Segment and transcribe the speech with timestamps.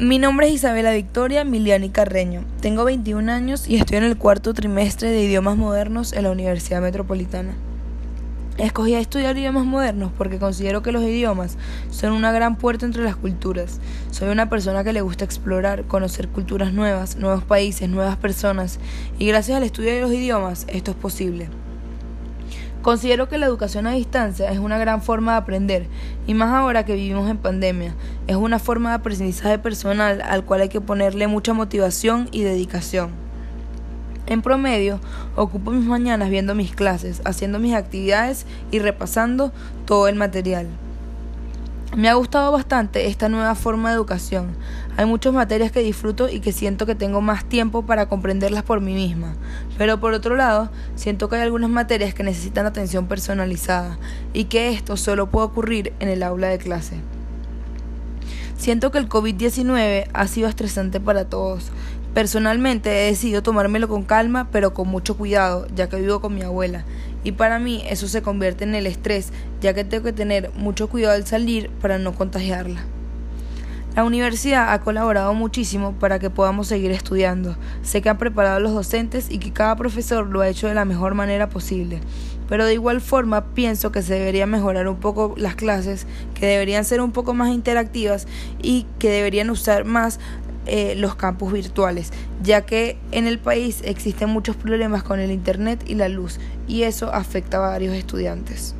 [0.00, 2.42] Mi nombre es Isabela Victoria Miliani Carreño.
[2.60, 6.82] Tengo 21 años y estoy en el cuarto trimestre de idiomas modernos en la Universidad
[6.82, 7.54] Metropolitana.
[8.58, 11.58] Escogí estudiar idiomas modernos porque considero que los idiomas
[11.90, 13.78] son una gran puerta entre las culturas.
[14.10, 18.80] Soy una persona que le gusta explorar, conocer culturas nuevas, nuevos países, nuevas personas
[19.20, 21.48] y gracias al estudio de los idiomas esto es posible.
[22.84, 25.86] Considero que la educación a distancia es una gran forma de aprender,
[26.26, 27.94] y más ahora que vivimos en pandemia.
[28.26, 33.08] Es una forma de aprendizaje personal al cual hay que ponerle mucha motivación y dedicación.
[34.26, 35.00] En promedio,
[35.34, 39.50] ocupo mis mañanas viendo mis clases, haciendo mis actividades y repasando
[39.86, 40.66] todo el material.
[41.96, 44.56] Me ha gustado bastante esta nueva forma de educación.
[44.96, 48.80] Hay muchas materias que disfruto y que siento que tengo más tiempo para comprenderlas por
[48.80, 49.36] mí misma.
[49.78, 53.96] Pero por otro lado, siento que hay algunas materias que necesitan atención personalizada
[54.32, 56.96] y que esto solo puede ocurrir en el aula de clase.
[58.56, 61.70] Siento que el COVID-19 ha sido estresante para todos.
[62.14, 66.42] Personalmente he decidido tomármelo con calma, pero con mucho cuidado, ya que vivo con mi
[66.42, 66.84] abuela.
[67.24, 70.88] Y para mí eso se convierte en el estrés, ya que tengo que tener mucho
[70.88, 72.84] cuidado al salir para no contagiarla.
[73.96, 77.56] La universidad ha colaborado muchísimo para que podamos seguir estudiando.
[77.82, 80.74] Sé que han preparado a los docentes y que cada profesor lo ha hecho de
[80.74, 82.00] la mejor manera posible.
[82.48, 86.84] Pero de igual forma pienso que se debería mejorar un poco las clases, que deberían
[86.84, 88.26] ser un poco más interactivas
[88.62, 90.20] y que deberían usar más
[90.66, 92.12] eh, los campus virtuales,
[92.42, 96.38] ya que en el país existen muchos problemas con el Internet y la luz,
[96.68, 98.74] y eso afecta a varios estudiantes.